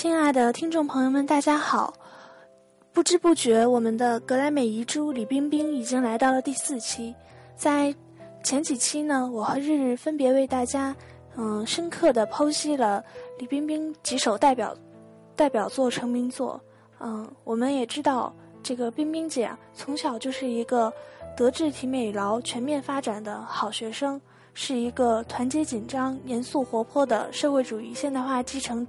[0.00, 1.92] 亲爱的听众朋友们，大家好！
[2.92, 7.12] 不知不觉，我们的格莱美遗珠李冰冰已经来到了第四期。
[7.56, 7.92] 在
[8.44, 10.94] 前几期呢，我和日日分别为大家，
[11.36, 13.02] 嗯，深刻的剖析了
[13.40, 14.72] 李冰冰几首代表
[15.34, 16.60] 代表作、成名作。
[17.00, 20.92] 嗯，我们也知道，这个冰冰姐啊，从小就是一个
[21.36, 24.20] 德智体美劳全面发展的好学生，
[24.54, 28.86] 是一个团结紧张、严肃活泼的社会主义现代化继承。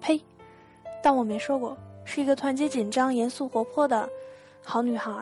[0.00, 0.20] 呸！
[1.02, 4.08] 当我没说过，是一个团结紧张、严肃活泼的
[4.62, 5.12] 好女孩。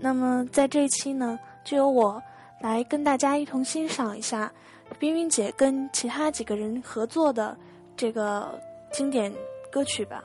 [0.00, 2.20] 那么在这一期呢，就由我
[2.60, 4.52] 来跟大家一同欣赏一下
[4.98, 7.56] 冰冰姐跟其他几个人合作的
[7.96, 8.60] 这个
[8.92, 9.32] 经典
[9.70, 10.24] 歌曲吧。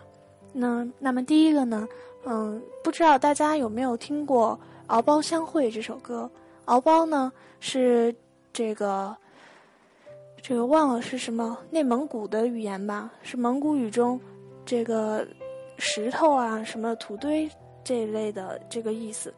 [0.52, 1.88] 那那么第一个呢，
[2.26, 6.30] 嗯，不知道大家有没有听过《敖包相会》这首歌？
[6.66, 8.16] 敖包呢是
[8.52, 9.16] 这个。
[10.48, 13.12] 这个忘了是什么内蒙古的语言吧？
[13.22, 14.18] 是蒙古语中，
[14.66, 15.28] 这个
[15.78, 17.52] 石头啊，什么土堆
[17.84, 19.34] 这一类的这个意思。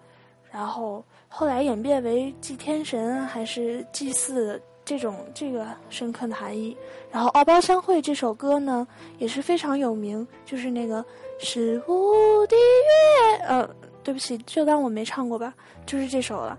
[0.51, 6.77] 然后后来演变为祭天神还是祭祀这种这个深刻的含义。
[7.09, 11.03] 然后《敖包相会》这首歌呢也是非常有名，就是那个
[11.39, 13.67] 十五的月，呃，
[14.03, 15.55] 对不起，就当我没唱过吧，
[15.87, 16.55] 就是这首了。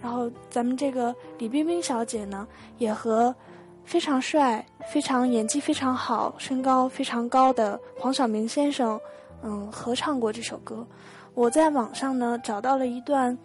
[0.00, 3.34] 然后咱们这个李冰冰小姐呢也和。
[3.84, 8.98] 非常帅、非常演技非常好、身高非常高的黄晓明先生，
[9.42, 10.86] 嗯，合唱过这首歌。
[11.34, 13.36] 我在网上呢找到了一段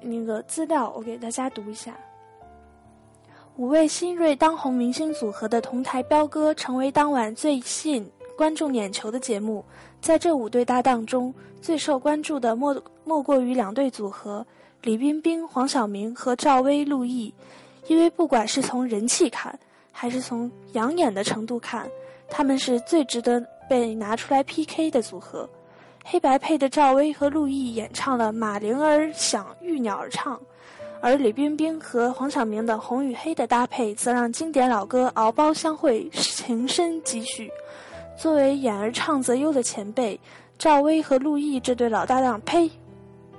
[0.00, 1.94] 那个资料，我给大家读一下：
[3.56, 9.64] 五位新锐当红明星组合的同台飙歌，成为当晚最吸引观众眼球的节目。
[10.00, 14.46] 在这五对搭档中，最受关注的莫莫过于两对组合：
[14.82, 17.32] 李冰冰、黄晓明和赵薇、陆毅。
[17.86, 19.58] 因为不管是从人气看，
[19.92, 21.88] 还是从养眼的程度看，
[22.28, 25.48] 他们是最值得被拿出来 PK 的组合。
[26.04, 30.36] 黑白配的赵薇和陆毅演唱了《马铃儿响，玉鸟儿唱》，
[31.00, 37.50] 而李冰冰和黄晓明的红与黑的搭配，则让经典老歌《敖包相会》情深几许。
[38.16, 40.18] 作为演而唱则优的前辈，
[40.58, 42.70] 赵薇和陆毅这对老搭档，呸，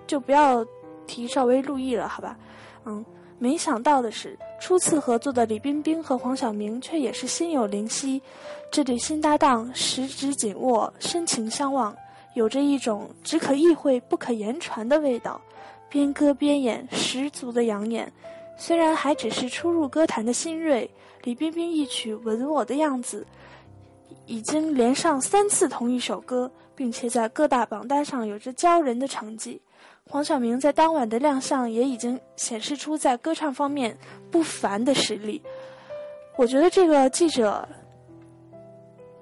[0.06, 0.66] 就不要
[1.08, 2.38] 提赵薇、陆毅了，好吧？
[2.86, 3.04] 嗯。
[3.42, 8.22] 没想到的是，初次合作的李冰冰和黄晓明却也是心有灵犀。
[8.70, 11.92] 这对新搭档十指紧握，深情相望，
[12.36, 15.42] 有着一种只可意会不可言传的味道。
[15.90, 18.14] 边歌边演，十足的养眼。
[18.60, 20.88] 虽然还只是初入歌坛的新锐，
[21.24, 23.26] 李冰冰一曲《吻我的样子》
[24.28, 29.60] 已经连上三次同一首歌，并且在各大榜单上有着骄人的成绩。
[30.12, 33.98] 黄晓明在当晚的亮相也已经显示出在歌唱方面
[34.30, 35.42] 不凡的实力。
[36.36, 37.66] 我觉得这个记者，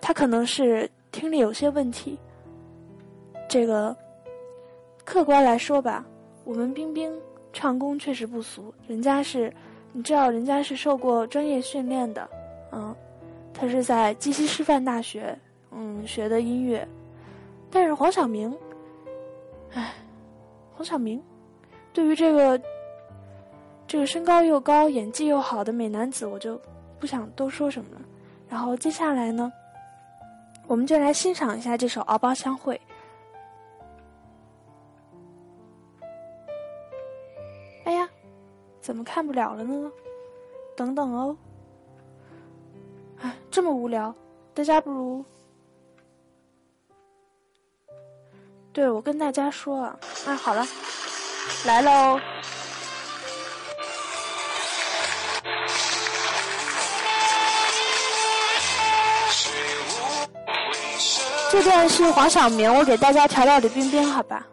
[0.02, 2.18] 他可能是听力有些问题。
[3.48, 3.96] 这个
[5.06, 6.04] 客观来说吧，
[6.44, 7.14] 我们冰冰
[7.54, 9.54] 唱功确实不俗，人家是，
[9.94, 12.28] 你知道人家是受过专业训练的，
[12.72, 12.96] 嗯，
[13.54, 15.38] 他是在鸡西师范大学
[15.72, 16.88] 嗯学的音乐，
[17.70, 18.52] 但是黄晓明，
[19.76, 19.94] 唉。
[20.80, 21.22] 黄晓明，
[21.92, 22.62] 对于这个
[23.86, 26.58] 这个身高又高、演技又好的美男子，我就
[26.98, 28.02] 不想多说什么了。
[28.48, 29.52] 然后接下来呢，
[30.68, 32.80] 我们就来欣赏一下这首《敖包相会》。
[37.84, 38.10] 哎呀，
[38.80, 39.92] 怎么看不了了呢？
[40.78, 41.36] 等等哦。
[43.18, 44.16] 哎，这么无聊，
[44.54, 45.26] 大家不如……
[48.72, 50.68] 对，我跟大家说啊，啊，好了，
[51.66, 52.20] 来喽！
[61.52, 64.46] 这段是黄晓明，我给大家调到李冰冰，好吧？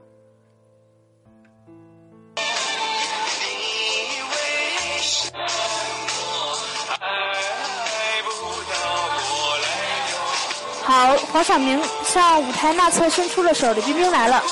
[10.84, 14.42] 好，黄晓明向舞台那侧伸出了手，李冰冰来了。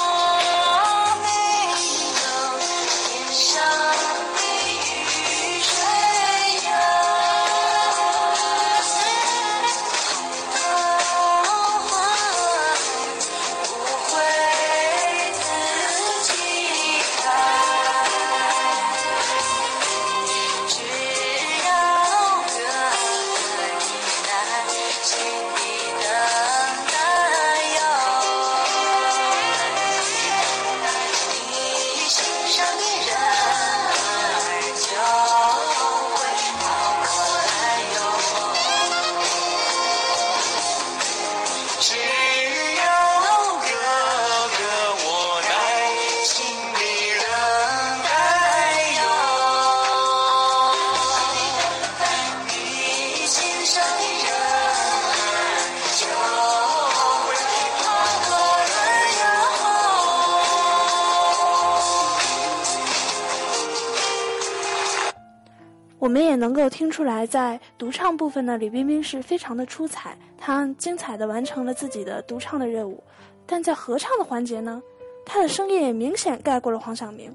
[66.04, 73.02] 我们也能够听出来，在独唱部分呢，李冰冰是非常的出彩，她精彩的完成了自己的独唱的任务。
[73.46, 74.82] 但在合唱的环节呢，
[75.24, 77.34] 她的声音也明显盖过了黄晓明。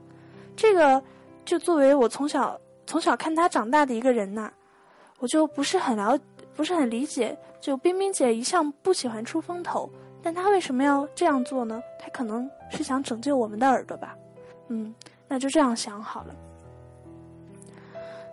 [0.56, 1.02] 这个
[1.44, 4.52] 就作为我从小从小看她长大的一个人呐，
[5.18, 6.16] 我就不是很了，
[6.56, 7.36] 不是很理解。
[7.60, 9.90] 就冰冰姐一向不喜欢出风头，
[10.22, 11.82] 但她为什么要这样做呢？
[12.00, 14.16] 她可能是想拯救我们的耳朵吧。
[14.68, 14.94] 嗯，
[15.28, 16.36] 那就这样想好了。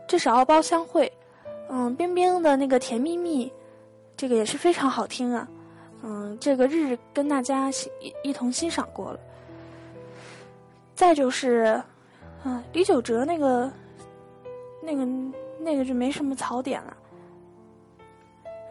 [0.06, 1.06] 这是《敖包相会》，
[1.68, 3.48] 嗯，冰冰的那个《甜蜜蜜》，
[4.16, 5.48] 这个也是非常好听啊，
[6.02, 7.70] 嗯，这个日日跟大家
[8.00, 9.18] 一一同欣赏过了。
[10.94, 11.82] 再就是，
[12.44, 13.70] 嗯，李玖哲那个，
[14.80, 15.04] 那个
[15.58, 16.96] 那个就没什么槽点了。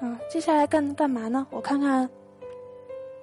[0.02, 1.46] 嗯，接下来干干嘛呢？
[1.52, 2.10] 我看看，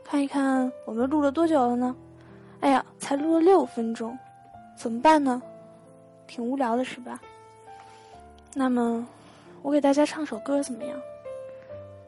[0.05, 1.97] 看一看我们录了多久了呢？
[2.61, 4.17] 哎呀，才录了六分钟，
[4.76, 5.43] 怎么办呢？
[6.26, 7.20] 挺无聊的是吧？
[8.54, 9.06] 那么，
[9.62, 11.00] 我给大家唱首歌怎么样？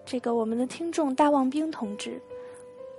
[0.05, 2.21] 这个我们的听众大望兵同志，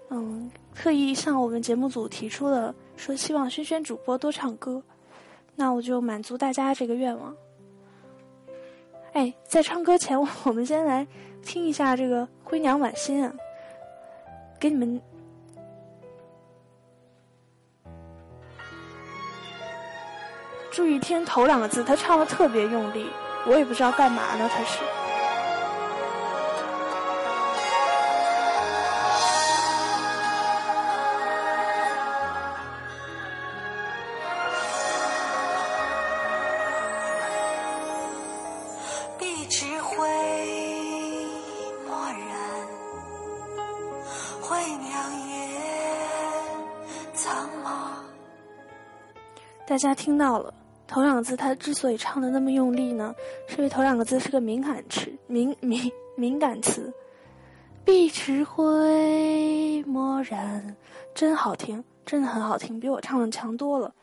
[0.09, 4.81] 嗯，特意向我们节目组提出了说希望轩轩主播多唱歌，
[5.56, 7.36] 那我就满足大家这个愿望。
[9.13, 11.06] 哎，在唱歌前， 我们先来
[11.44, 13.31] 听一下这个《灰娘婉心》啊，
[14.59, 15.00] 给你们
[20.71, 23.06] 注意听头两个字，他唱的特别用力。
[23.47, 24.80] 我也不知道干嘛呢，他是。
[39.19, 40.07] 碧池灰
[41.88, 42.19] 墨染，
[44.41, 45.50] 灰娘也
[47.13, 47.69] 苍茫。
[49.68, 50.51] 大家听到了。
[50.95, 53.13] 头两个字，他之所以唱的那么用力呢，
[53.47, 56.89] 是因为头两个字是个敏感词，敏敏敏感词。
[57.83, 60.74] 碧池灰墨染，
[61.13, 63.94] 真好听，真的很好听，比我唱的强多了。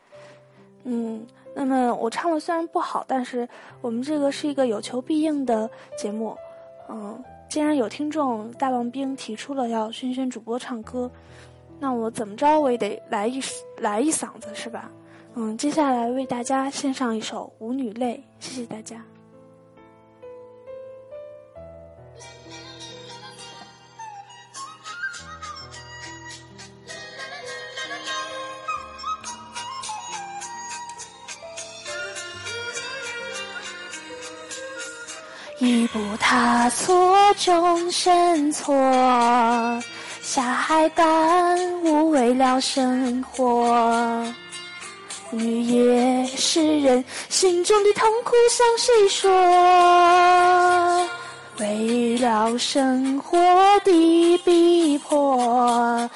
[0.83, 1.25] 嗯，
[1.55, 3.49] 那么我唱的虽然不好，但是
[3.81, 5.67] 我们这个是一个有求必应的
[5.97, 6.37] 节目。
[6.87, 7.19] 嗯，
[7.49, 11.09] 既然有听众大王兵提出了要轩轩主播唱歌，
[11.79, 13.41] 那我怎么着我也得来一
[13.79, 14.91] 来一嗓子，是吧？
[15.35, 19.03] 嗯，接下来为大家献上一首《舞女泪》，谢谢大家。
[35.59, 38.75] 一步踏错，终身错，
[40.21, 44.31] 下海感悟为了生活。
[45.37, 49.29] 雨也是人，心中的痛苦向谁说？
[51.59, 53.37] 为了生活
[53.83, 56.09] 的逼迫，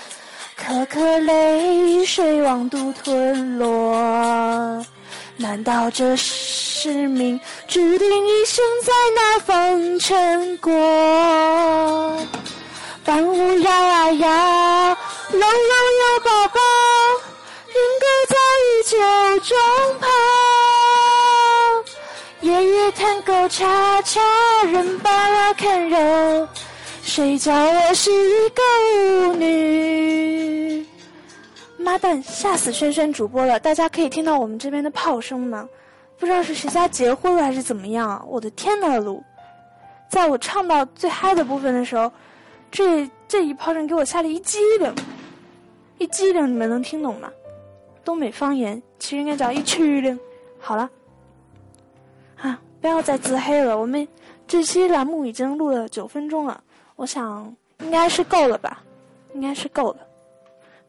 [0.56, 4.86] 颗颗泪水往肚吞落。
[5.36, 12.18] 难道这是命注定一生在那风尘过？
[13.06, 14.98] 伴舞摇啊摇，
[15.32, 15.50] 龙龙
[16.02, 16.20] 有
[19.48, 19.56] 中
[19.98, 20.08] 炮，
[22.42, 24.20] 夜夜弹勾叉叉，
[24.70, 26.46] 人把看肉，
[27.01, 28.62] 谁叫我是一个
[29.30, 30.86] 舞女？
[31.77, 33.58] 妈蛋，吓死轩轩主播了！
[33.58, 35.70] 大家可以听到我们这边的炮声吗？
[36.20, 38.22] 不知道是谁家结婚了还是怎么样？
[38.27, 39.24] 我的天呐，路！
[40.10, 42.12] 在我唱到最嗨的部分的时候，
[42.70, 44.94] 这这一炮声给我吓了一激灵，
[46.00, 47.32] 一激灵，你们能听懂吗？
[48.08, 50.18] 东北方言其实应该叫一曲灵。
[50.58, 50.90] 好了，
[52.38, 53.78] 啊，不要再自黑了。
[53.78, 54.08] 我们
[54.48, 56.64] 这期栏目已经录了九分钟了，
[56.96, 58.82] 我想应该是够了吧，
[59.34, 59.98] 应该是够了。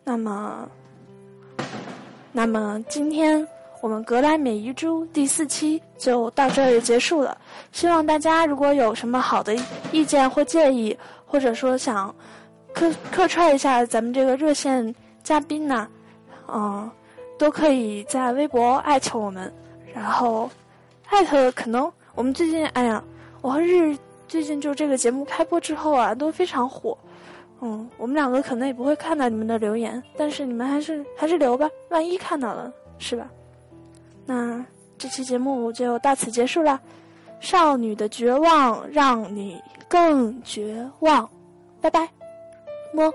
[0.05, 0.69] 那么，
[2.31, 3.45] 那么今天
[3.81, 7.37] 我们格莱美遗珠第四期就到这里结束了。
[7.73, 9.57] 希望大家如果有什么好的
[9.91, 10.97] 意见或建议，
[11.27, 12.15] 或者说想
[12.73, 14.95] 客客串一下咱们这个热线
[15.25, 15.89] 嘉宾呢，
[16.47, 16.89] 嗯。
[17.39, 19.53] 都可以在微博艾特我们，
[19.95, 20.51] 然后
[21.07, 23.03] 艾特可能我们最近哎呀，
[23.41, 26.99] 我和日最近就这个节目开播之后啊都非常火，
[27.61, 33.31] 嗯，我们两个可能也不会看到你们的留言，但是你们还是还是留吧，万一看到了是吧？
[34.27, 34.63] 那
[34.99, 36.81] 这期节目就到此结束了，
[37.41, 41.27] 少女的绝望让你更绝望，
[41.81, 42.01] 拜拜，
[42.93, 43.13] 么么。